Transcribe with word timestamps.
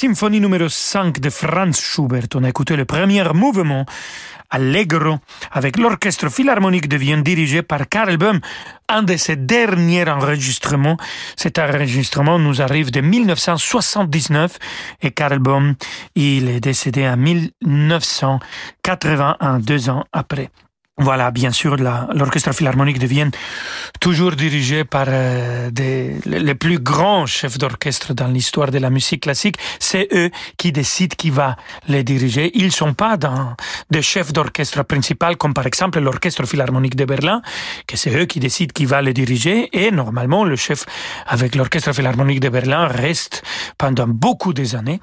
Symphonie 0.00 0.40
numéro 0.40 0.68
5 0.68 1.18
de 1.18 1.28
Franz 1.28 1.80
Schubert. 1.80 2.28
On 2.36 2.44
a 2.44 2.48
écouté 2.48 2.76
le 2.76 2.84
premier 2.84 3.24
mouvement, 3.34 3.84
Allegro, 4.48 5.16
avec 5.50 5.76
l'orchestre 5.76 6.28
philharmonique 6.28 6.88
de 6.88 6.96
Vienne 6.96 7.24
dirigé 7.24 7.62
par 7.62 7.88
Karel 7.88 8.16
Böhm, 8.16 8.38
un 8.88 9.02
de 9.02 9.16
ses 9.16 9.34
derniers 9.34 10.08
enregistrements. 10.08 10.98
Cet 11.34 11.58
enregistrement 11.58 12.38
nous 12.38 12.62
arrive 12.62 12.92
de 12.92 13.00
1979 13.00 14.58
et 15.02 15.10
Karel 15.10 15.40
Böhm, 15.40 15.74
il 16.14 16.48
est 16.48 16.60
décédé 16.60 17.08
en 17.08 17.16
1981, 17.16 19.58
deux 19.58 19.90
ans 19.90 20.04
après. 20.12 20.50
Voilà, 21.00 21.30
bien 21.30 21.52
sûr, 21.52 21.76
l'Orchestre 21.76 22.52
Philharmonique 22.52 22.98
de 22.98 23.06
Vienne, 23.06 23.30
toujours 24.00 24.32
dirigé 24.32 24.84
par 24.84 25.06
euh, 25.08 25.70
des, 25.70 26.16
les 26.26 26.54
plus 26.56 26.80
grands 26.80 27.24
chefs 27.24 27.56
d'orchestre 27.56 28.14
dans 28.14 28.26
l'histoire 28.26 28.72
de 28.72 28.78
la 28.78 28.90
musique 28.90 29.22
classique. 29.22 29.58
C'est 29.78 30.08
eux 30.12 30.30
qui 30.56 30.72
décident 30.72 31.14
qui 31.16 31.30
va 31.30 31.54
les 31.86 32.02
diriger. 32.02 32.50
Ils 32.54 32.72
sont 32.72 32.94
pas 32.94 33.16
dans 33.16 33.54
des 33.90 34.02
chefs 34.02 34.32
d'orchestre 34.32 34.82
principal, 34.82 35.36
comme 35.36 35.54
par 35.54 35.66
exemple 35.66 36.00
l'Orchestre 36.00 36.44
Philharmonique 36.46 36.96
de 36.96 37.04
Berlin, 37.04 37.42
que 37.86 37.96
c'est 37.96 38.14
eux 38.16 38.24
qui 38.24 38.40
décident 38.40 38.72
qui 38.74 38.84
va 38.84 39.00
les 39.00 39.14
diriger. 39.14 39.68
Et 39.72 39.92
normalement, 39.92 40.42
le 40.42 40.56
chef 40.56 40.84
avec 41.28 41.54
l'Orchestre 41.54 41.92
Philharmonique 41.92 42.40
de 42.40 42.48
Berlin 42.48 42.88
reste 42.88 43.44
pendant 43.78 44.08
beaucoup 44.08 44.52
des 44.52 44.74
années. 44.74 45.00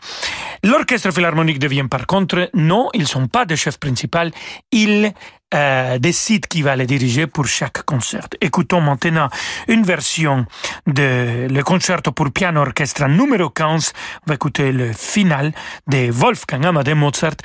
L'Orchestre 0.61 1.11
Philharmonique 1.11 1.59
de 1.59 1.67
Vienne, 1.67 1.87
par 1.87 2.05
contre, 2.05 2.49
non, 2.53 2.89
ils 2.93 3.07
sont 3.07 3.27
pas 3.27 3.45
des 3.45 3.55
chefs 3.55 3.77
principaux. 3.79 4.29
Ils 4.73 5.13
euh, 5.55 5.97
décide 5.99 6.47
qui 6.47 6.61
va 6.61 6.75
les 6.75 6.85
diriger 6.85 7.27
pour 7.27 7.45
chaque 7.45 7.83
concert. 7.83 8.27
Écoutons 8.41 8.81
maintenant 8.81 9.29
une 9.67 9.83
version 9.83 10.45
de 10.85 11.47
le 11.49 11.63
concerto 11.63 12.11
pour 12.11 12.31
piano 12.31 12.61
orchestre 12.61 13.07
numéro 13.07 13.49
15. 13.49 13.93
On 14.25 14.29
va 14.29 14.35
écouter 14.35 14.71
le 14.71 14.91
final 14.93 15.53
de 15.87 16.11
Wolfgang 16.11 16.65
Amadeus 16.65 16.95
Mozart 16.95 17.37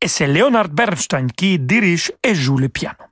et 0.00 0.08
c'est 0.08 0.26
Leonard 0.26 0.68
Bernstein 0.68 1.30
qui 1.30 1.58
dirige 1.58 2.12
et 2.22 2.34
joue 2.34 2.58
le 2.58 2.68
piano. 2.68 3.11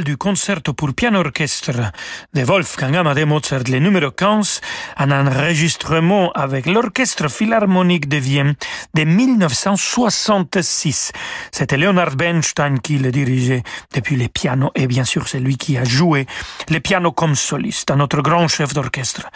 Du 0.00 0.16
concerto 0.16 0.72
pour 0.72 0.94
piano 0.94 1.20
orchestre 1.20 1.92
de 2.32 2.44
Wolfgang 2.44 2.96
Amadeus 2.96 3.26
Mozart, 3.26 3.64
le 3.68 3.78
numéro 3.78 4.10
15, 4.10 4.62
un 4.96 5.10
enregistrement 5.10 6.32
avec 6.32 6.64
l'Orchestre 6.64 7.28
Philharmonique 7.28 8.08
de 8.08 8.16
Vienne 8.16 8.54
de 8.94 9.04
1966. 9.04 11.12
C'était 11.50 11.76
Leonard 11.76 12.16
Bernstein 12.16 12.80
qui 12.80 12.98
le 12.98 13.12
dirigeait 13.12 13.62
depuis 13.94 14.16
les 14.16 14.28
pianos 14.28 14.70
et 14.74 14.86
bien 14.86 15.04
sûr 15.04 15.28
c'est 15.28 15.40
lui 15.40 15.58
qui 15.58 15.76
a 15.76 15.84
joué 15.84 16.26
les 16.70 16.80
pianos 16.80 17.12
comme 17.12 17.34
soliste. 17.34 17.90
Un 17.90 18.00
autre 18.00 18.22
grand 18.22 18.48
chef 18.48 18.72
d'orchestre 18.72 19.28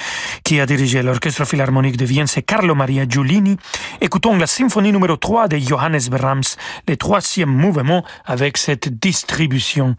qui 0.43 0.61
a 0.61 0.67
dirigé 0.67 1.03
l'Orchestre 1.03 1.45
Philharmonique 1.45 1.99
de 1.99 2.07
Vienne, 2.07 2.27
c'est 2.27 2.43
Carlo 2.43 2.75
Maria 2.75 3.07
Giulini. 3.07 3.59
Écoutons 4.01 4.37
la 4.37 4.47
symphonie 4.47 4.93
numéro 4.93 5.17
3 5.17 5.49
de 5.49 5.59
Johannes 5.59 6.09
Brahms, 6.11 6.57
le 6.89 6.97
troisième 6.97 7.51
mouvement 7.51 8.05
avec 8.25 8.57
cette 8.57 8.99
distribution 8.99 9.95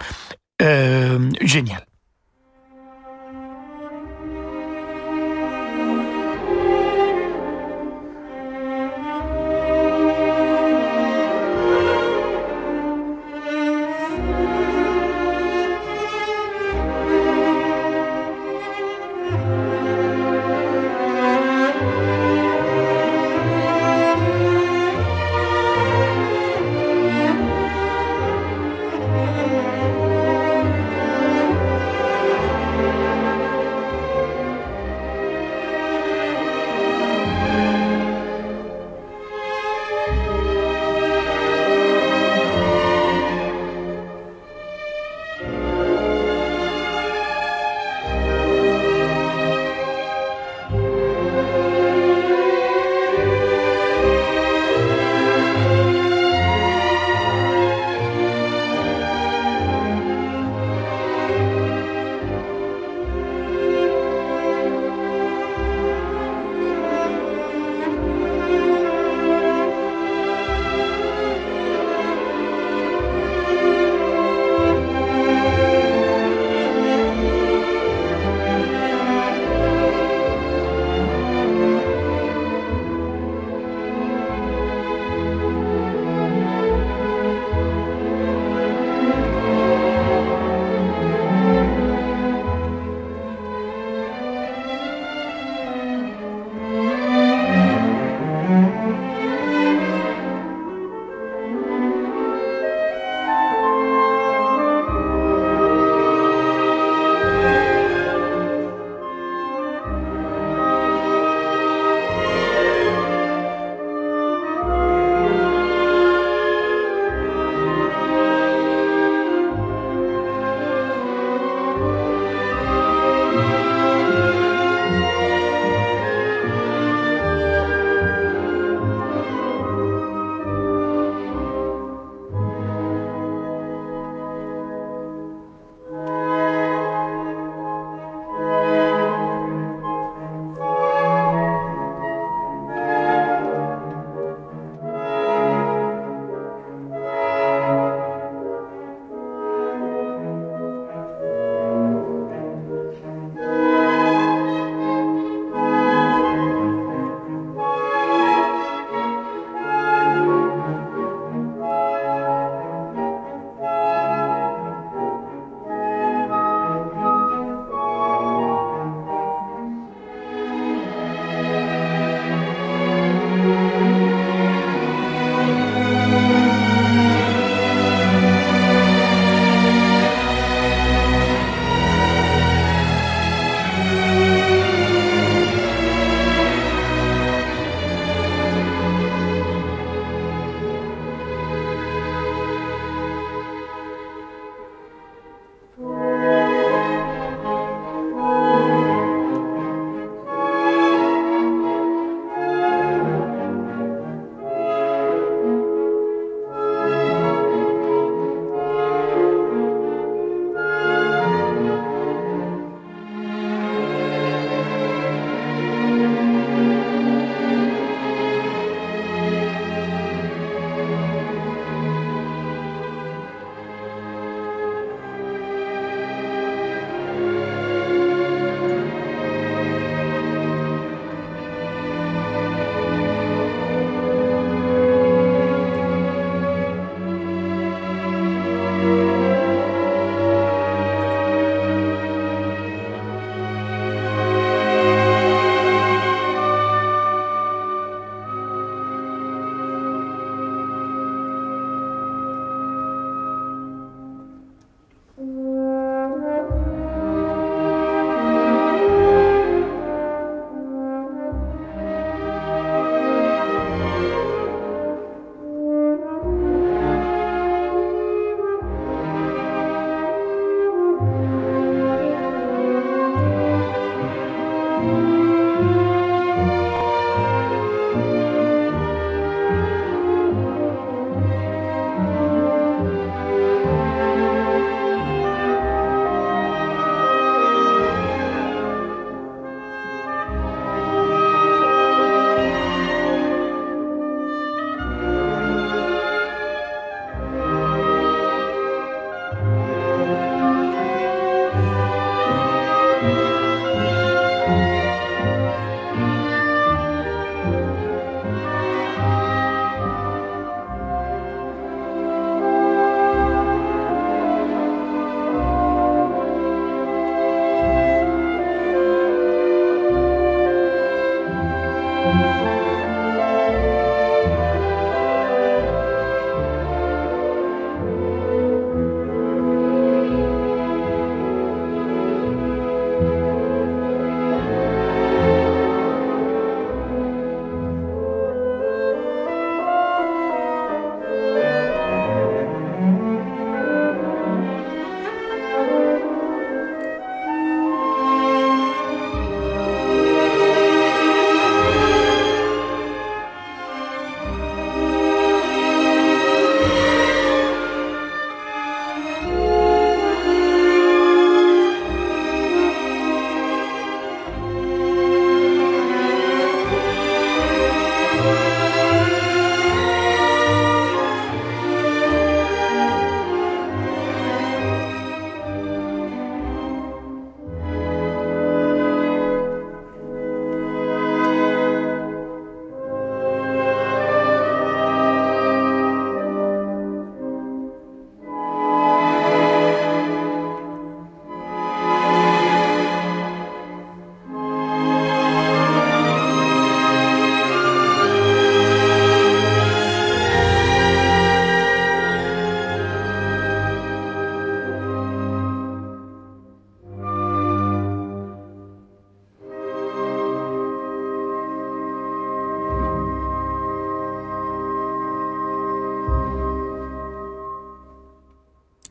euh, 0.61 1.31
géniale. 1.41 1.86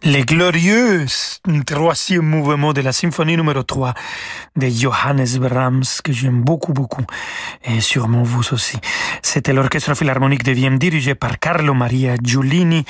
Les 0.06 0.24
glorieux 0.24 1.04
troisième 1.66 2.24
mouvement 2.24 2.72
de 2.72 2.80
la 2.80 2.92
symphonie 2.92 3.36
numéro 3.36 3.64
3 3.64 3.92
de 4.54 4.68
Johannes 4.68 5.38
Brahms, 5.38 5.82
que 6.04 6.12
j'aime 6.12 6.42
beaucoup, 6.42 6.72
beaucoup, 6.72 7.02
et 7.64 7.80
sûrement 7.80 8.22
vous 8.22 8.52
aussi. 8.52 8.76
C'était 9.22 9.52
l'orchestre 9.52 9.94
philharmonique 9.94 10.44
de 10.44 10.52
Vienne 10.52 10.78
dirigé 10.78 11.16
par 11.16 11.40
Carlo 11.40 11.74
Maria 11.74 12.14
Giulini, 12.22 12.84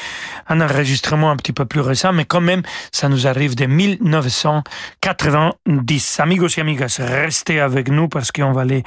un 0.49 0.61
enregistrement 0.61 1.31
un 1.31 1.37
petit 1.37 1.55
peu 1.55 1.65
plus 1.65 1.81
récent, 1.81 2.13
mais 2.13 2.27
quand 2.27 2.43
même, 2.43 2.61
ça 2.93 3.09
nous 3.09 3.27
arrive 3.27 3.55
de 3.55 3.65
1990. 3.65 6.21
Amigos 6.21 6.49
et 6.57 6.61
amigas, 6.61 7.01
restez 7.01 7.61
avec 7.61 7.89
nous 7.89 8.09
parce 8.09 8.31
qu'on 8.31 8.53
va 8.53 8.61
aller 8.63 8.85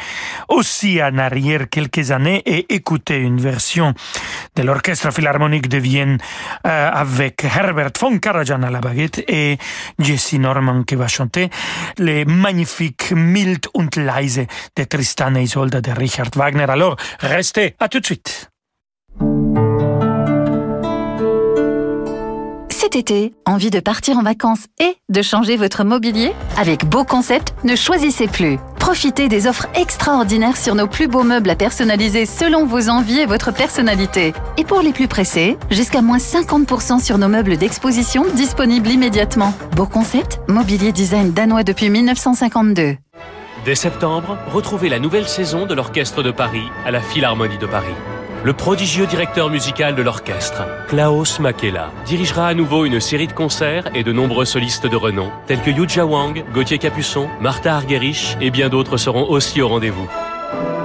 aussi 0.50 1.02
en 1.02 1.18
arrière 1.18 1.68
quelques 1.70 2.12
années 2.12 2.44
et 2.46 2.74
écouter 2.74 3.18
une 3.18 3.42
version 3.42 3.94
de 4.56 4.63
l'orchestre 4.63 5.12
philharmonique 5.12 5.68
de 5.68 5.80
Vienne 5.80 6.20
euh, 6.68 6.92
avec 6.92 7.44
Herbert 7.44 7.94
von 8.00 8.18
Karajan 8.19 8.63
à 8.63 8.69
la 8.69 8.79
baguette 8.79 9.23
et 9.27 9.58
Jesse 9.97 10.34
Norman 10.34 10.84
qui 10.84 10.95
va 10.95 11.08
chanter 11.08 11.49
les 11.97 12.25
magnifiques 12.25 13.12
Mild 13.12 13.67
und 13.73 13.95
leise 13.95 14.45
de 14.75 14.84
Tristan 14.84 15.36
et 15.36 15.43
Isolde 15.43 15.82
de 15.82 15.91
Richard 15.91 16.29
Wagner. 16.36 16.69
Alors, 16.69 16.95
restez, 17.19 17.75
à 17.79 17.88
tout 17.88 17.99
de 17.99 18.05
suite. 18.05 18.49
Cet 22.91 23.12
été, 23.12 23.36
envie 23.45 23.69
de 23.69 23.80
partir 23.80 24.17
en 24.17 24.23
vacances 24.23 24.65
et 24.80 24.95
de 25.10 25.21
changer 25.21 25.58
votre 25.58 25.84
mobilier? 25.84 26.32
Avec 26.58 26.86
Beau 26.86 27.04
Concept, 27.04 27.54
ne 27.63 27.75
choisissez 27.75 28.25
plus. 28.25 28.58
Profitez 28.80 29.28
des 29.28 29.45
offres 29.45 29.67
extraordinaires 29.75 30.58
sur 30.58 30.73
nos 30.73 30.88
plus 30.88 31.08
beaux 31.08 31.21
meubles 31.21 31.52
à 31.52 31.56
personnaliser 31.56 32.25
selon 32.25 32.65
vos 32.65 32.89
envies 32.89 33.19
et 33.19 33.25
votre 33.28 33.54
personnalité. 33.54 34.34
Et 34.58 34.63
pour 34.63 34.82
les 34.82 34.91
plus 34.91 35.08
pressés, 35.08 35.56
jusqu'à 35.69 36.02
moins 36.02 36.17
50% 36.17 36.99
sur 36.99 37.19
nos 37.19 37.28
meubles 37.28 37.58
d'exposition 37.58 38.25
disponibles 38.34 38.89
immédiatement. 38.89 39.54
Beau 39.75 39.86
Concept, 39.86 40.39
mobilier 40.47 40.91
design 40.91 41.32
danois 41.32 41.63
depuis 41.63 41.91
1952. 41.91 42.97
Dès 43.65 43.75
septembre, 43.75 44.36
retrouvez 44.52 44.89
la 44.89 44.97
nouvelle 44.97 45.28
saison 45.28 45.67
de 45.67 45.75
l'Orchestre 45.75 46.23
de 46.23 46.32
Paris 46.32 46.67
à 46.88 46.89
la 46.89 47.02
Philharmonie 47.02 47.60
de 47.60 47.67
Paris. 47.67 47.93
Le 48.41 48.54
prodigieux 48.54 49.06
directeur 49.06 49.49
musical 49.49 49.95
de 49.95 50.02
l'orchestre, 50.02 50.63
Klaus 50.88 51.41
Makela, 51.41 51.91
dirigera 52.06 52.47
à 52.47 52.54
nouveau 52.54 52.86
une 52.86 53.02
série 53.02 53.28
de 53.28 53.34
concerts 53.34 53.89
et 53.93 54.02
de 54.02 54.13
nombreux 54.13 54.45
solistes 54.45 54.88
de 54.88 54.95
renom, 54.95 55.30
tels 55.45 55.62
que 55.62 55.69
Yuja 55.69 56.06
Wang, 56.06 56.45
Gauthier 56.54 56.78
Capuçon, 56.78 57.28
Martha 57.41 57.75
Argerich 57.75 58.38
et 58.39 58.49
bien 58.49 58.69
d'autres 58.69 58.95
seront 58.95 59.30
aussi 59.30 59.62
au 59.62 59.67
rendez-vous. 59.67 60.08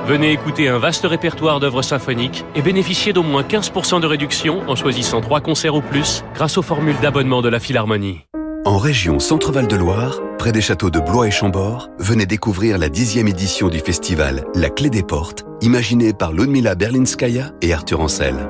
Venez 0.05 0.33
écouter 0.33 0.69
un 0.69 0.79
vaste 0.79 1.07
répertoire 1.07 1.61
d'œuvres 1.61 1.83
symphoniques 1.83 2.45
et 2.57 2.61
bénéficier 2.61 3.12
d'au 3.12 3.23
moins 3.23 3.43
15% 3.43 4.01
de 4.01 4.07
réduction 4.09 4.69
en 4.69 4.75
choisissant 4.75 5.21
trois 5.21 5.40
concerts 5.40 5.77
ou 5.77 5.81
plus 5.81 6.25
grâce 6.35 6.59
aux 6.59 6.62
formules 6.62 6.99
d'abonnement 7.01 7.40
de 7.40 7.49
la 7.49 7.61
Philharmonie. 7.61 8.27
En 8.66 8.79
région 8.79 9.20
Centre-Val 9.20 9.66
de 9.66 9.77
Loire, 9.77 10.22
près 10.38 10.50
des 10.50 10.62
châteaux 10.62 10.88
de 10.88 10.98
Blois 10.98 11.27
et 11.27 11.31
Chambord, 11.31 11.90
venez 11.98 12.24
découvrir 12.24 12.79
la 12.79 12.88
dixième 12.88 13.29
édition 13.29 13.68
du 13.68 13.79
festival 13.79 14.46
La 14.55 14.70
Clé 14.70 14.88
des 14.88 15.03
Portes, 15.03 15.44
imaginé 15.61 16.14
par 16.14 16.33
Ludmila 16.33 16.74
Berlinskaya 16.74 17.53
et 17.61 17.74
Arthur 17.74 18.00
Ancel. 18.00 18.48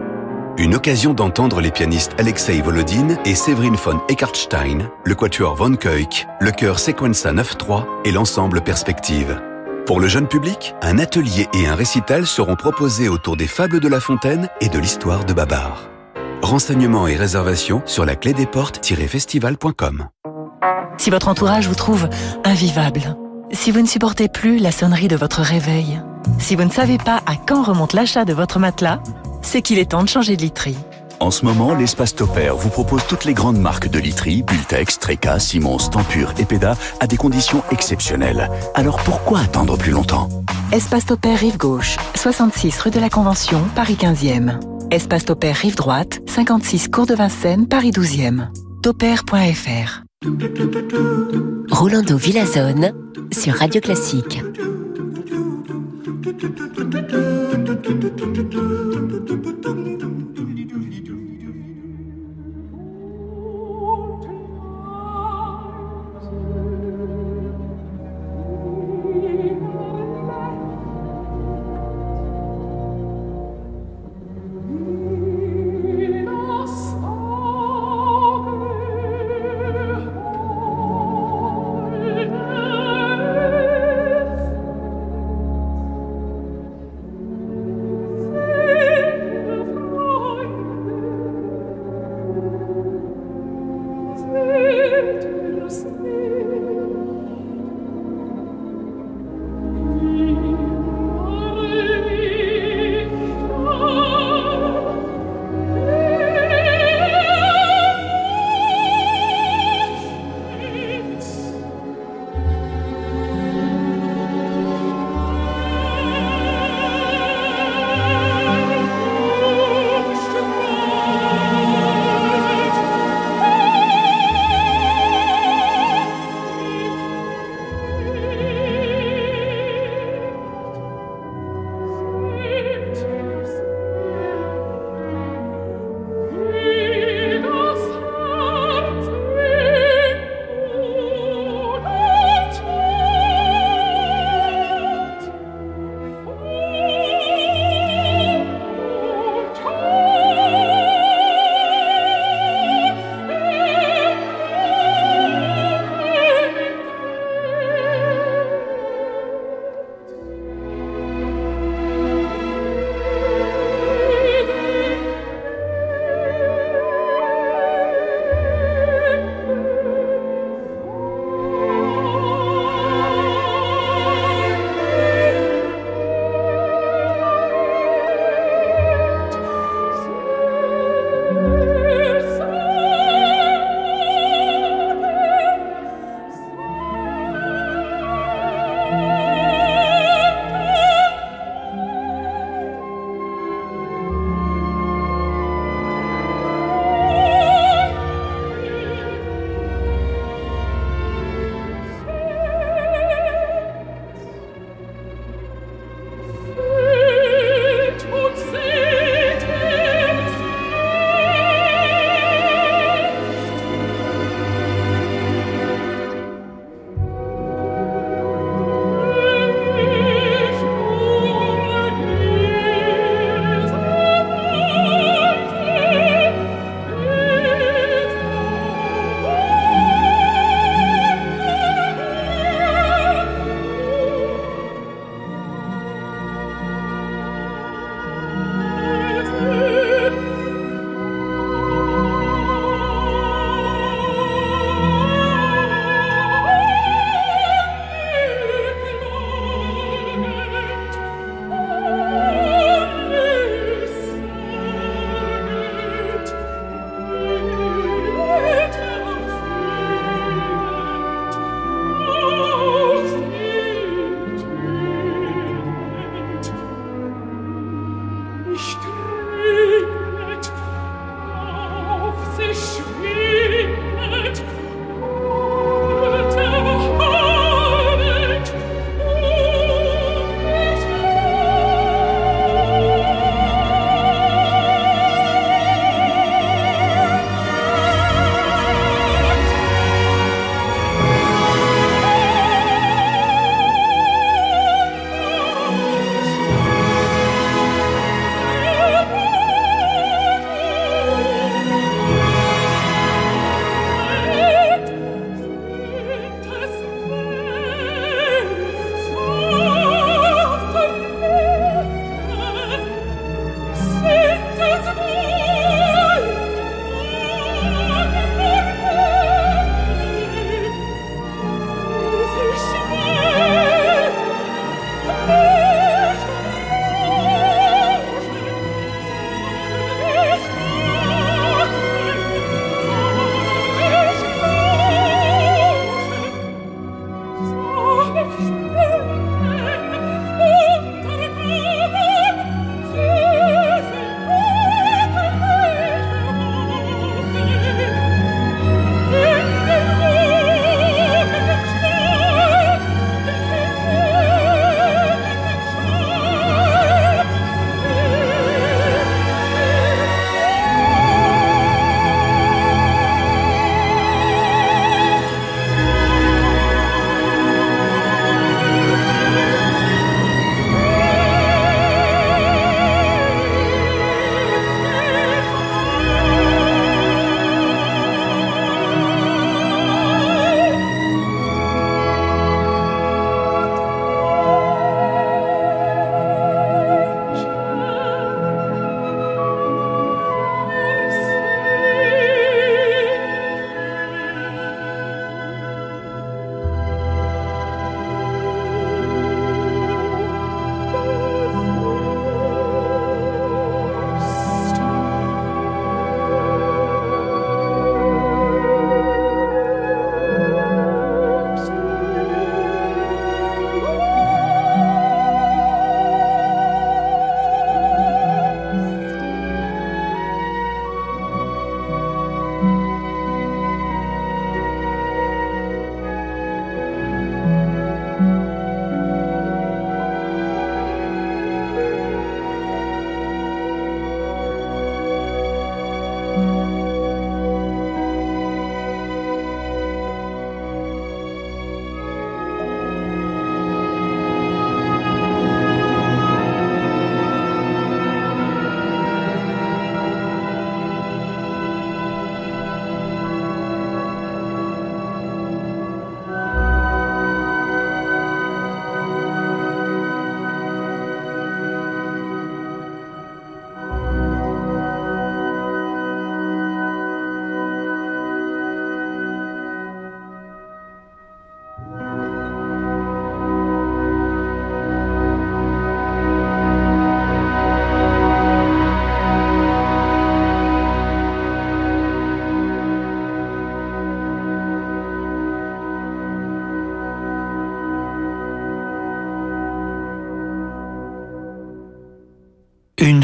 Une 0.56 0.76
occasion 0.76 1.14
d'entendre 1.14 1.60
les 1.60 1.72
pianistes 1.72 2.12
Alexei 2.16 2.60
Volodine 2.60 3.18
et 3.24 3.34
Séverine 3.34 3.74
von 3.74 4.00
Eckartstein, 4.08 4.88
le 5.04 5.14
quatuor 5.16 5.56
von 5.56 5.74
Keuk, 5.74 6.28
le 6.40 6.52
chœur 6.52 6.78
Sequenza 6.78 7.32
9-3 7.32 7.84
et 8.04 8.12
l'ensemble 8.12 8.60
Perspective. 8.60 9.42
Pour 9.84 9.98
le 9.98 10.06
jeune 10.06 10.28
public, 10.28 10.76
un 10.80 11.00
atelier 11.00 11.48
et 11.54 11.66
un 11.66 11.74
récital 11.74 12.24
seront 12.24 12.54
proposés 12.54 13.08
autour 13.08 13.36
des 13.36 13.48
fables 13.48 13.80
de 13.80 13.88
La 13.88 13.98
Fontaine 13.98 14.48
et 14.60 14.68
de 14.68 14.78
l'histoire 14.78 15.24
de 15.24 15.32
Babar. 15.32 15.90
Renseignements 16.42 17.06
et 17.06 17.16
réservations 17.16 17.82
sur 17.86 18.04
la 18.04 18.16
clé 18.16 18.32
des 18.32 18.46
portes-festival.com. 18.46 20.08
Si 20.98 21.10
votre 21.10 21.28
entourage 21.28 21.68
vous 21.68 21.74
trouve 21.74 22.08
invivable, 22.44 23.16
si 23.52 23.70
vous 23.70 23.80
ne 23.80 23.86
supportez 23.86 24.28
plus 24.28 24.58
la 24.58 24.70
sonnerie 24.70 25.08
de 25.08 25.16
votre 25.16 25.40
réveil, 25.40 26.00
si 26.38 26.56
vous 26.56 26.64
ne 26.64 26.70
savez 26.70 26.98
pas 26.98 27.22
à 27.26 27.36
quand 27.36 27.62
remonte 27.62 27.92
l'achat 27.92 28.24
de 28.24 28.32
votre 28.32 28.58
matelas, 28.58 29.00
c'est 29.42 29.62
qu'il 29.62 29.78
est 29.78 29.90
temps 29.90 30.02
de 30.02 30.08
changer 30.08 30.36
de 30.36 30.42
literie. 30.42 30.76
En 31.20 31.30
ce 31.30 31.44
moment, 31.44 31.74
l'espace 31.74 32.14
Toper 32.14 32.52
vous 32.56 32.70
propose 32.70 33.06
toutes 33.06 33.24
les 33.24 33.34
grandes 33.34 33.58
marques 33.58 33.88
de 33.88 33.98
literie, 33.98 34.42
Bultex, 34.42 34.98
Treca, 34.98 35.38
Simons, 35.38 35.78
Tempur 35.78 36.34
et 36.38 36.44
Peda 36.44 36.76
à 37.00 37.06
des 37.06 37.16
conditions 37.16 37.62
exceptionnelles. 37.70 38.50
Alors 38.74 38.98
pourquoi 38.98 39.40
attendre 39.40 39.76
plus 39.76 39.92
longtemps? 39.92 40.28
Espace 40.72 41.06
Toper 41.06 41.34
Rive 41.34 41.56
Gauche, 41.56 41.96
66 42.16 42.78
rue 42.80 42.90
de 42.90 43.00
la 43.00 43.10
Convention, 43.10 43.62
Paris 43.74 43.96
15e. 44.00 44.58
Espace 44.94 45.24
Toper 45.24 45.52
Rive 45.52 45.74
Droite, 45.74 46.20
56 46.28 46.86
Cours 46.86 47.06
de 47.06 47.16
Vincennes, 47.16 47.66
Paris 47.66 47.90
12e. 47.90 48.46
Toper.fr 48.80 50.04
Rolando 51.68 52.16
Villazone 52.16 52.94
sur 53.32 53.54
Radio 53.54 53.80
Classique. 53.80 54.40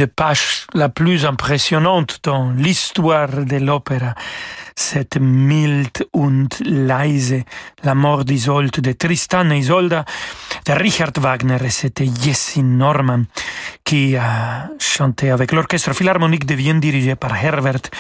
Des 0.01 0.07
pages 0.07 0.67
la 0.73 0.89
plus 0.89 1.27
impressionnantes 1.27 2.21
dans 2.23 2.53
l'histoire 2.53 3.45
de 3.45 3.57
l'opéra. 3.59 4.15
Cette 4.75 5.19
Mild 5.21 6.07
und 6.13 6.49
leise, 6.61 7.45
la 7.83 7.95
mort 7.95 8.25
d'Isolde, 8.25 8.81
de 8.81 8.93
Tristan 8.93 9.51
et 9.51 9.59
Isolde, 9.59 10.05
de 10.67 10.73
Richard 10.73 11.13
Wagner, 11.19 11.59
et 11.65 11.71
c'était 11.71 12.09
Jessie 12.23 12.63
Norman 12.63 13.25
qui 13.85 14.17
a 14.17 14.69
chanté 14.79 15.31
avec 15.31 15.53
l'Orchestre 15.53 15.93
Philharmonique 15.93 16.47
de 16.47 16.55
Vienne 16.55 16.79
dirigé 16.81 17.17
par 17.17 17.35
Herbert 17.37 17.91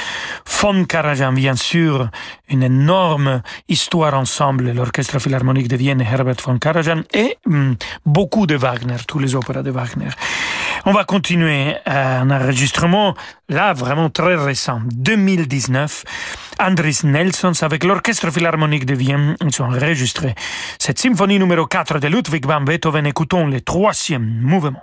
von 0.46 0.84
Karajan, 0.84 1.32
bien 1.32 1.56
sûr, 1.56 2.08
une 2.48 2.62
énorme 2.62 3.42
histoire 3.68 4.14
ensemble, 4.14 4.72
l'Orchestre 4.72 5.18
Philharmonique 5.18 5.68
de 5.68 5.76
Vienne 5.76 6.00
Herbert 6.00 6.36
von 6.44 6.58
Karajan, 6.58 7.02
et 7.12 7.36
hum, 7.46 7.76
beaucoup 8.06 8.46
de 8.46 8.54
Wagner, 8.54 8.98
tous 9.06 9.18
les 9.18 9.34
opéras 9.34 9.62
de 9.62 9.70
Wagner. 9.70 10.10
On 10.86 10.92
va 10.92 11.04
continuer 11.04 11.74
un 11.86 12.30
enregistrement, 12.30 13.14
là, 13.48 13.72
vraiment 13.72 14.10
très 14.10 14.36
récent, 14.36 14.80
2019. 14.86 16.04
Andris 16.60 17.00
Nelsons 17.04 17.62
avec 17.62 17.84
l'Orchestre 17.84 18.30
Philharmonique 18.30 18.84
de 18.84 18.94
Vienne, 18.94 19.34
ils 19.40 19.62
ont 19.62 19.70
cette 20.78 20.98
symphonie 20.98 21.38
numéro 21.38 21.66
4 21.66 21.98
de 21.98 22.08
Ludwig 22.08 22.44
van 22.44 22.60
Beethoven. 22.60 23.06
Écoutons 23.06 23.46
le 23.46 23.62
troisième 23.62 24.40
mouvement. 24.42 24.82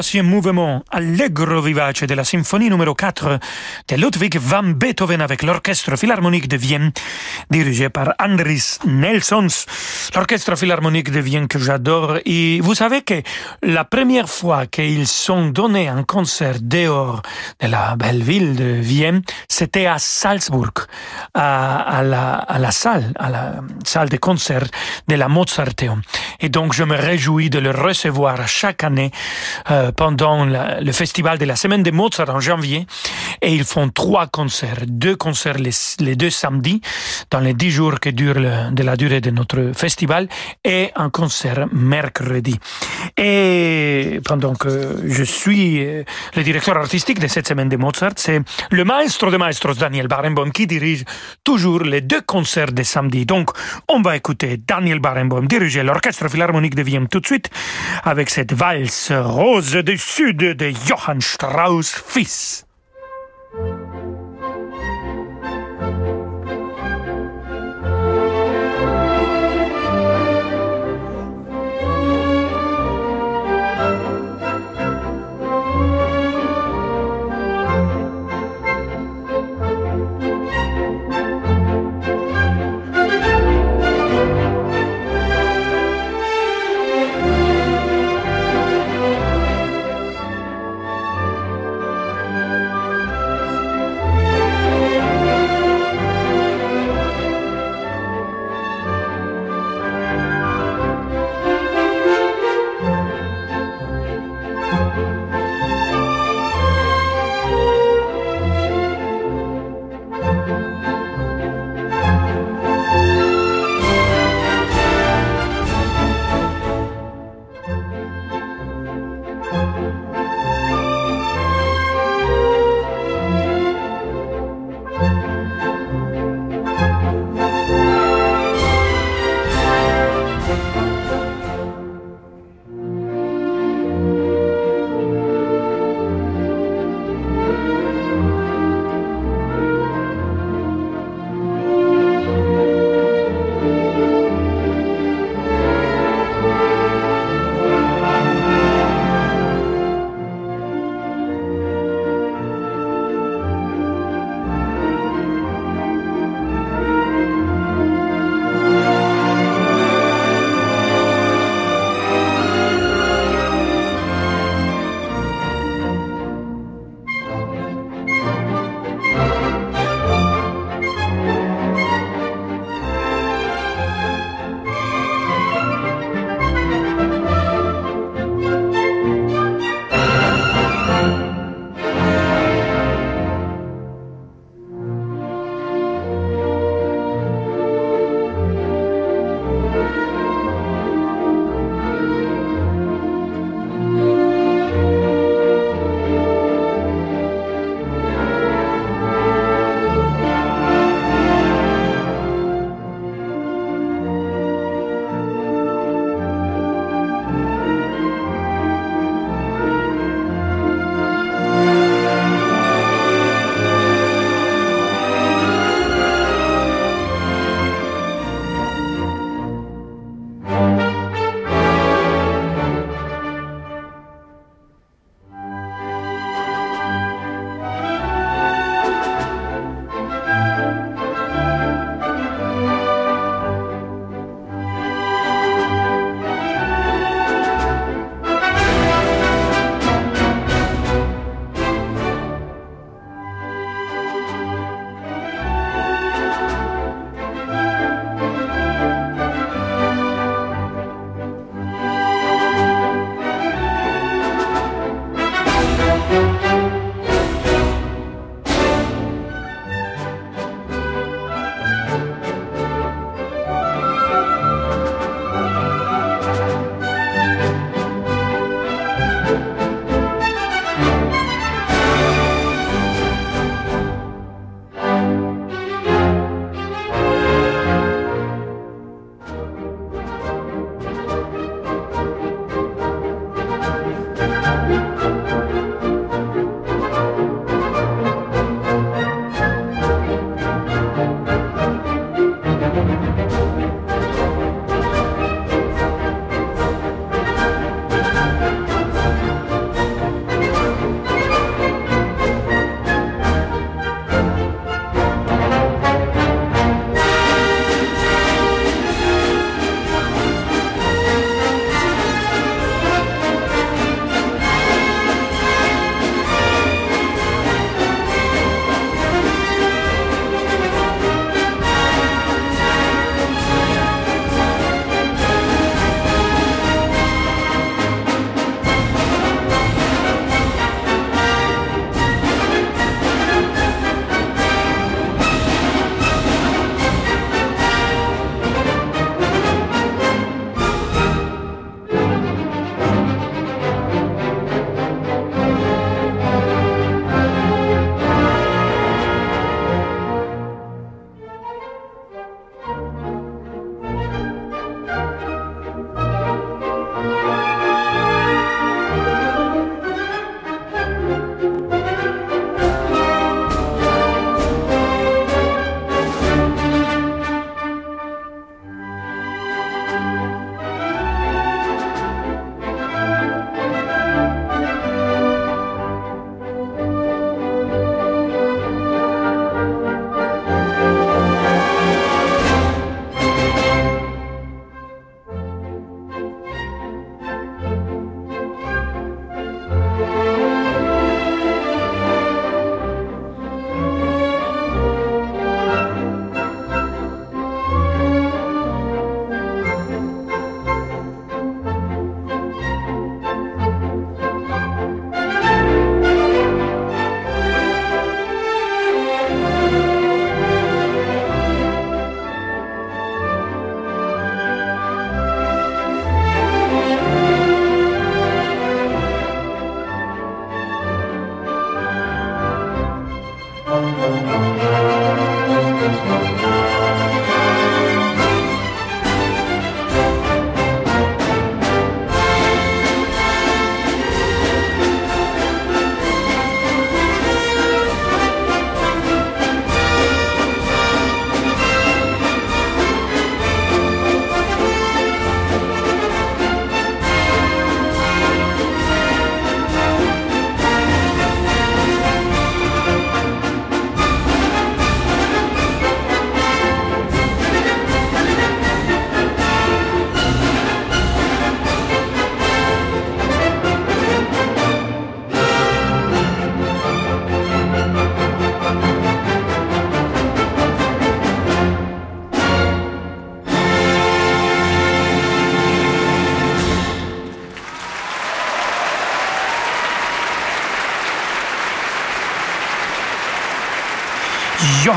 Troisième 0.00 0.28
mouvement 0.28 0.82
Allegro 0.90 1.60
vivace 1.60 2.04
de 2.04 2.14
la 2.14 2.24
symphonie 2.24 2.70
numéro 2.70 2.94
4 2.94 3.38
de 3.88 3.96
Ludwig 3.96 4.38
van 4.38 4.62
Beethoven 4.62 5.20
avec 5.20 5.42
l'Orchestre 5.42 5.94
Philharmonique 5.94 6.48
de 6.48 6.56
Vienne, 6.56 6.90
dirigé 7.50 7.90
par 7.90 8.14
Andris 8.18 8.78
Nelsons. 8.86 9.66
L'Orchestre 10.14 10.56
Philharmonique 10.56 11.10
de 11.10 11.20
Vienne 11.20 11.48
que 11.48 11.58
j'adore. 11.58 12.16
Et 12.24 12.62
vous 12.62 12.74
savez 12.74 13.02
que 13.02 13.20
la 13.62 13.84
première 13.84 14.30
fois 14.30 14.64
qu'ils 14.66 15.06
sont 15.06 15.48
donnés 15.48 15.88
un 15.88 16.02
concert 16.02 16.56
dehors 16.62 17.20
de 17.60 17.66
la 17.66 17.94
belle 17.96 18.22
ville 18.22 18.56
de 18.56 18.80
Vienne, 18.80 19.20
c'était 19.48 19.84
à 19.84 19.98
la, 22.02 22.32
à 22.36 22.58
la 22.58 22.70
salle, 22.70 23.12
à 23.18 23.28
la 23.28 23.56
salle 23.84 24.08
de 24.08 24.16
concert 24.16 24.66
de 25.08 25.14
la 25.14 25.28
Mozarteum. 25.28 26.00
Et 26.40 26.48
donc, 26.48 26.72
je 26.72 26.84
me 26.84 26.96
réjouis 26.96 27.50
de 27.50 27.58
le 27.58 27.70
recevoir 27.70 28.48
chaque 28.48 28.82
année 28.82 29.10
euh, 29.70 29.89
pendant 29.96 30.44
le 30.44 30.92
festival 30.92 31.38
de 31.38 31.44
la 31.44 31.56
semaine 31.56 31.82
de 31.82 31.90
Mozart 31.90 32.30
en 32.30 32.40
janvier. 32.40 32.86
Et 33.42 33.54
ils 33.54 33.64
font 33.64 33.88
trois 33.88 34.26
concerts, 34.26 34.84
deux 34.86 35.16
concerts 35.16 35.56
les, 35.58 36.16
deux 36.16 36.30
samedis, 36.30 36.80
dans 37.30 37.40
les 37.40 37.54
dix 37.54 37.70
jours 37.70 38.00
que 38.00 38.10
dure 38.10 38.34
de 38.34 38.82
la 38.82 38.96
durée 38.96 39.20
de 39.20 39.30
notre 39.30 39.72
festival, 39.74 40.28
et 40.64 40.90
un 40.96 41.10
concert 41.10 41.66
mercredi. 41.72 42.58
Et 43.16 44.20
pendant 44.24 44.54
que 44.54 45.02
je 45.06 45.24
suis 45.24 45.84
euh, 45.84 46.04
le 46.36 46.42
directeur 46.42 46.76
artistique 46.76 47.18
de 47.18 47.26
cette 47.26 47.48
semaine 47.48 47.68
de 47.68 47.76
Mozart, 47.76 48.12
c'est 48.16 48.40
le 48.70 48.84
maestro 48.84 49.30
de 49.30 49.36
maestros 49.36 49.76
Daniel 49.76 50.08
Barenboim 50.08 50.50
qui 50.50 50.66
dirige 50.66 51.04
toujours 51.44 51.82
les 51.82 52.00
deux 52.00 52.20
concerts 52.20 52.72
de 52.72 52.82
samedi. 52.82 53.26
Donc, 53.26 53.50
on 53.88 54.02
va 54.02 54.16
écouter 54.16 54.58
Daniel 54.58 55.00
Barenboim 55.00 55.46
diriger 55.46 55.82
l'orchestre 55.82 56.28
philharmonique 56.28 56.74
de 56.74 56.82
Vienne 56.82 57.08
tout 57.08 57.20
de 57.20 57.26
suite 57.26 57.50
avec 58.04 58.30
cette 58.30 58.52
valse 58.52 59.12
rose 59.12 59.69
du 59.78 59.96
sud 59.98 60.36
de 60.36 60.72
Johann 60.88 61.20
Strauss 61.20 61.94
fils. 61.94 62.66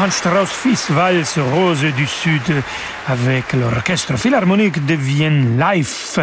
Johann 0.03 0.11
Strauss 0.11 0.51
fils 0.51 0.91
valse 0.91 1.39
rose 1.39 1.85
du 1.95 2.05
sud 2.05 2.61
avec 3.07 3.53
l'orchestre 3.53 4.17
philharmonique 4.17 4.85
de 4.85 4.95
Vienne 4.95 5.57
Life. 5.57 6.19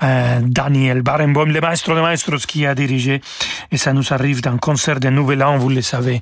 Euh, 0.00 0.38
Daniel 0.42 1.02
Barenboim, 1.02 1.46
le 1.46 1.60
maestro 1.60 1.96
de 1.96 2.00
maestros 2.00 2.46
qui 2.46 2.66
a 2.66 2.76
dirigé. 2.76 3.20
Et 3.72 3.78
ça 3.78 3.92
nous 3.92 4.12
arrive 4.12 4.42
d'un 4.42 4.58
concert 4.58 5.00
de 5.00 5.08
Nouvel 5.08 5.42
An, 5.42 5.58
vous 5.58 5.70
le 5.70 5.82
savez. 5.82 6.20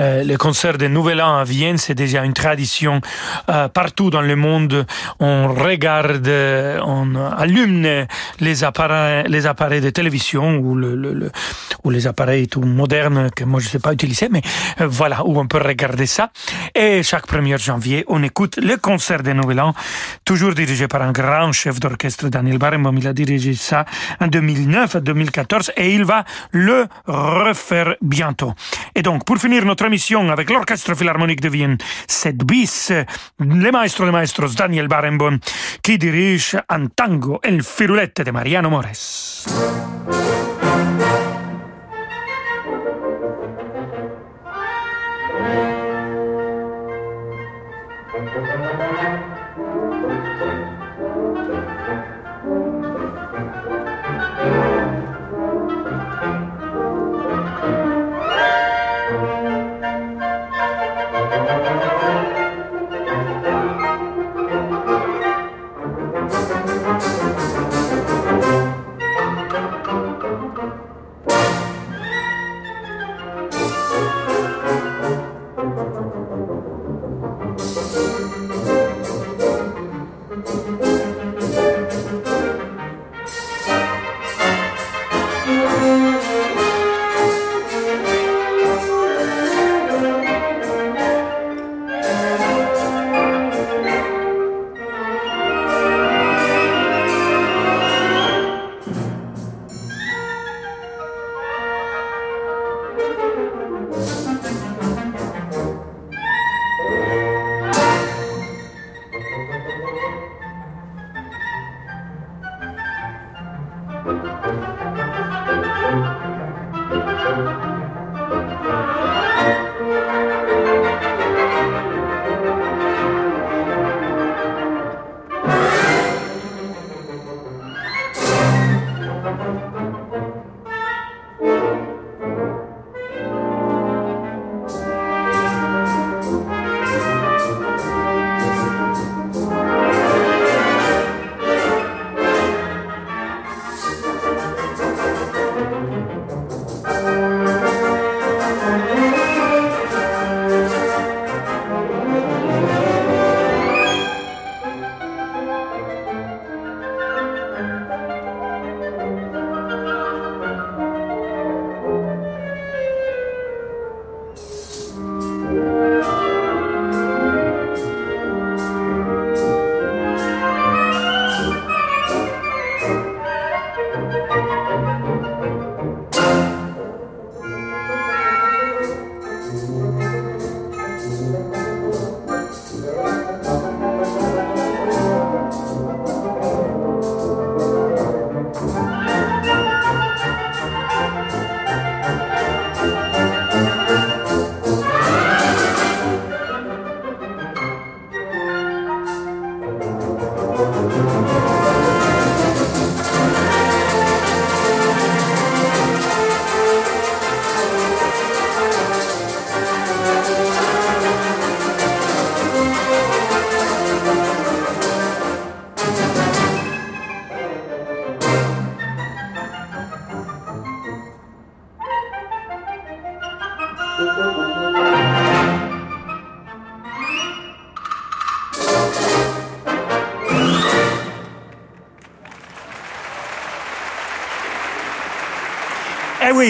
Euh, 0.00 0.24
le 0.24 0.36
concert 0.36 0.76
de 0.76 0.88
Nouvel 0.88 1.22
An 1.22 1.36
à 1.36 1.44
Vienne, 1.44 1.78
c'est 1.78 1.94
déjà 1.94 2.24
une 2.24 2.32
tradition. 2.32 3.00
Euh, 3.48 3.68
partout 3.68 4.10
dans 4.10 4.22
le 4.22 4.36
monde, 4.36 4.86
on 5.20 5.48
regarde, 5.48 6.28
on 6.28 7.14
allume 7.14 8.06
les 8.40 8.64
appareils, 8.64 9.24
les 9.28 9.46
appareils 9.46 9.80
de 9.80 9.90
télévision 9.90 10.56
ou, 10.56 10.74
le, 10.74 10.96
le, 10.96 11.30
ou 11.84 11.90
les 11.90 12.06
appareils 12.06 12.48
tout 12.48 12.60
modernes 12.60 13.30
que 13.34 13.44
moi 13.44 13.60
je 13.60 13.66
ne 13.66 13.70
sais 13.70 13.78
pas 13.78 13.92
utiliser, 13.92 14.28
mais 14.30 14.42
euh, 14.80 14.86
voilà, 14.88 15.24
où 15.24 15.38
on 15.38 15.46
peut 15.46 15.58
regarder 15.58 16.06
ça. 16.06 16.30
Et 16.74 17.02
chaque 17.02 17.28
1er 17.28 17.58
janvier, 17.62 18.04
on 18.08 18.22
écoute 18.22 18.56
le 18.56 18.76
concert 18.76 19.22
de 19.22 19.32
Nouvel 19.32 19.60
An, 19.60 19.74
toujours 20.24 20.54
dirigé 20.54 20.88
par 20.88 21.02
un 21.02 21.12
grand 21.12 21.52
chef 21.52 21.78
d'orchestre, 21.80 22.28
Daniel 22.28 22.58
Barenboim. 22.58 22.96
Il 22.98 23.06
a 23.06 23.12
dirigé 23.12 23.54
ça 23.54 23.84
en 24.20 24.26
2009 24.26 24.96
à 24.96 25.00
2014 25.00 25.72
et 25.76 25.94
il 25.94 26.04
va 26.04 26.24
le 26.50 26.86
refaire 27.06 27.94
bientôt. 28.02 28.54
Et 28.94 29.02
donc, 29.02 29.24
pour 29.24 29.38
finir 29.38 29.64
notre 29.64 29.83
émission 29.86 30.30
avec 30.30 30.50
l'Orchestre 30.50 30.94
Philharmonique 30.94 31.40
de 31.40 31.48
Vienne, 31.48 31.78
7 32.06 32.36
bis, 32.38 32.92
le 33.38 33.70
maestro 33.70 34.06
de 34.06 34.10
maestros 34.10 34.54
Daniel 34.54 34.88
Barenboim, 34.88 35.38
qui 35.82 35.98
dirige 35.98 36.56
un 36.68 36.86
tango, 36.86 37.40
El 37.42 37.62
Firulette 37.62 38.22
de 38.22 38.30
Mariano 38.30 38.70
Mores. 38.70 39.46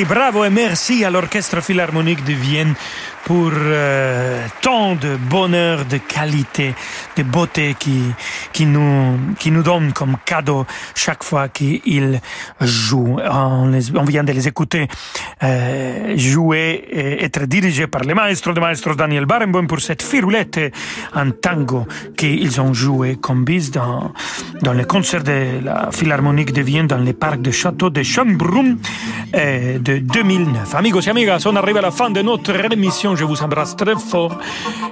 Bravo 0.04 0.44
et 0.44 0.50
merci 0.50 1.04
à 1.04 1.10
l'Orchestre 1.10 1.60
Philharmonique 1.60 2.24
de 2.24 2.32
Vienne 2.32 2.74
pour 3.24 3.52
euh, 3.54 4.46
tant 4.60 4.94
de 4.94 5.16
bonheur, 5.16 5.84
de 5.84 5.98
qualité, 5.98 6.74
de 7.16 7.22
beauté 7.22 7.76
qui, 7.78 8.02
qui, 8.52 8.66
nous, 8.66 9.18
qui 9.38 9.50
nous 9.50 9.62
donne 9.62 9.92
comme 9.92 10.16
cadeau 10.24 10.66
chaque 10.94 11.22
fois 11.22 11.48
qu'ils 11.48 12.20
jouent. 12.60 13.18
On, 13.30 13.66
les, 13.66 13.96
on, 13.96 14.04
vient 14.04 14.24
de 14.24 14.32
les 14.32 14.48
écouter 14.48 14.88
euh, 15.42 16.16
jouer 16.16 16.84
et 16.90 17.24
être 17.24 17.44
dirigés 17.46 17.86
par 17.86 18.02
le 18.02 18.14
maestro 18.14 18.52
de 18.52 18.60
maestros 18.60 18.96
Daniel 18.96 19.26
Barenboim 19.26 19.66
pour 19.66 19.80
cette 19.80 20.02
firulette 20.02 20.60
en 21.14 21.30
tango 21.30 21.86
qu'ils 22.16 22.60
ont 22.60 22.72
joué 22.72 23.16
comme 23.16 23.44
bis 23.44 23.70
dans, 23.70 24.12
dans 24.62 24.72
les 24.72 24.84
concerts 24.84 25.24
de 25.24 25.64
la 25.64 25.90
Philharmonique 25.92 26.52
de 26.52 26.62
Vienne 26.62 26.86
dans 26.86 26.98
les 26.98 27.12
parcs 27.12 27.42
de 27.42 27.50
château 27.50 27.90
de 27.90 28.02
Schönbrunn 28.02 28.78
euh, 29.34 29.78
de 29.78 29.98
2009. 29.98 30.74
Amigos 30.74 31.00
et 31.00 31.10
amigas, 31.10 31.44
on 31.46 31.56
arrive 31.56 31.76
à 31.76 31.80
la 31.80 31.90
fin 31.90 32.10
de 32.10 32.22
notre 32.22 32.54
émission. 32.72 33.16
Je 33.16 33.24
vous 33.24 33.42
embrasse 33.42 33.76
très 33.76 33.94
fort. 33.94 34.38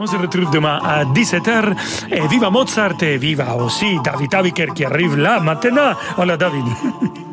On 0.00 0.06
se 0.06 0.16
retrouve 0.16 0.50
demain 0.50 0.78
à 0.84 1.04
17h. 1.04 1.74
E 2.14 2.28
viva 2.28 2.50
Mozart 2.50 3.00
e 3.02 3.16
viva, 3.16 3.54
oh 3.56 3.70
David 4.02 4.34
Aviker 4.34 4.72
che 4.72 4.84
arriva 4.84 5.16
là 5.16 5.40
maintenant. 5.40 5.96
Oh 6.16 6.24
la 6.24 6.36
David. 6.36 6.66